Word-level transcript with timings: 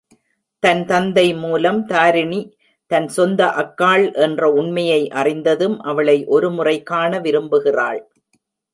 தன் 0.63 0.81
தந்தை 0.85 1.25
மூலம் 1.33 1.85
தாரிணி 1.85 2.39
தன் 2.91 3.07
சொந்த 3.07 3.41
அக்காள் 3.61 4.05
என்ற 4.15 4.49
உண்மையை 4.51 5.01
அறிந்ததும், 5.11 5.77
அவளை 5.81 6.25
ஒருமுறை 6.27 6.83
காண 6.83 7.19
விரும்புகிறாள். 7.19 8.01